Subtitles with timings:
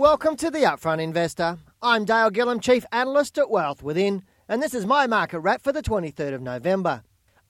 [0.00, 1.58] Welcome to the Upfront Investor.
[1.82, 5.72] I'm Dale Gillham, Chief Analyst at Wealth Within, and this is my market wrap for
[5.72, 7.02] the 23rd of November.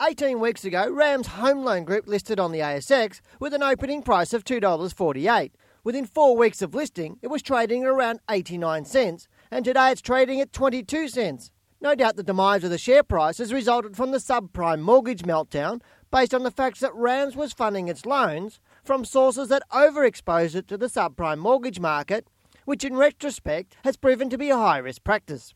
[0.03, 4.33] 18 weeks ago, Rams Home Loan Group listed on the ASX with an opening price
[4.33, 5.53] of $2.48.
[5.85, 10.03] Within four weeks of listing, it was trading at around 89 cents, and today it's
[10.03, 11.53] trading at 22 cents.
[11.81, 15.83] No doubt the demise of the share price has resulted from the subprime mortgage meltdown
[16.11, 20.67] based on the facts that Rams was funding its loans from sources that overexposed it
[20.67, 22.27] to the subprime mortgage market,
[22.65, 25.55] which in retrospect has proven to be a high risk practice.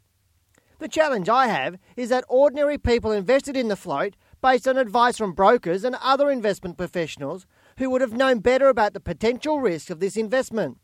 [0.78, 5.16] The challenge I have is that ordinary people invested in the float based on advice
[5.16, 7.46] from brokers and other investment professionals
[7.78, 10.78] who would have known better about the potential risks of this investment.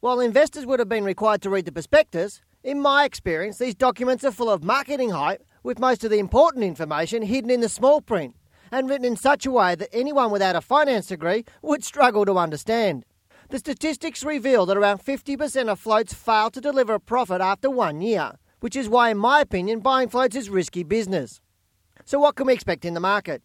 [0.00, 4.24] While investors would have been required to read the prospectus, in my experience, these documents
[4.24, 8.00] are full of marketing hype, with most of the important information hidden in the small
[8.00, 8.36] print
[8.70, 12.38] and written in such a way that anyone without a finance degree would struggle to
[12.38, 13.04] understand.
[13.48, 18.00] The statistics reveal that around 50% of floats fail to deliver a profit after one
[18.00, 21.40] year, which is why, in my opinion, buying floats is risky business.
[22.04, 23.42] So, what can we expect in the market?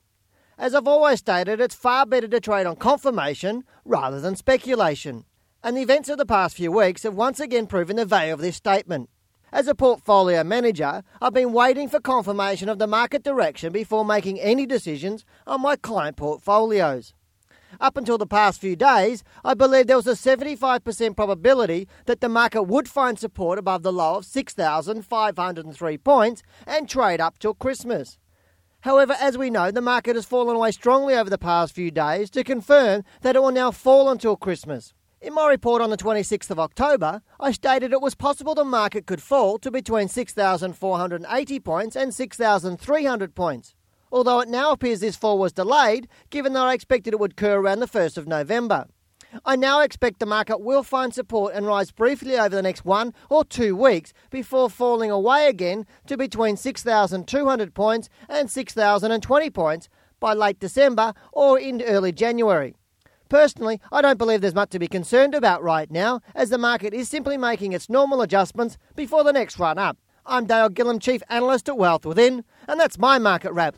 [0.58, 5.26] As I've always stated, it's far better to trade on confirmation rather than speculation
[5.64, 8.42] and the events of the past few weeks have once again proven the value of
[8.42, 9.10] this statement.
[9.52, 14.40] As a portfolio manager, I've been waiting for confirmation of the market direction before making
[14.40, 17.14] any decisions on my client portfolios.
[17.80, 22.30] Up until the past few days, I believed there was a 75% probability that the
[22.30, 28.18] market would find support above the low of 6,503 points and trade up till Christmas.
[28.82, 32.30] However, as we know, the market has fallen away strongly over the past few days
[32.32, 34.94] to confirm that it will now fall until Christmas.
[35.22, 39.06] In my report on the 26th of October, I stated it was possible the market
[39.06, 43.76] could fall to between 6,480 points and 6,300 points.
[44.12, 47.58] Although it now appears this fall was delayed, given that I expected it would occur
[47.58, 48.88] around the 1st of November.
[49.46, 53.14] I now expect the market will find support and rise briefly over the next one
[53.30, 59.88] or two weeks before falling away again to between 6,200 points and 6,020 points
[60.20, 62.76] by late December or in early January.
[63.30, 66.94] Personally, I don't believe there's much to be concerned about right now, as the market
[66.94, 69.98] is simply making its normal adjustments before the next run up.
[70.26, 73.78] I'm Dale Gillham, Chief Analyst at Wealth Within, and that's my market wrap.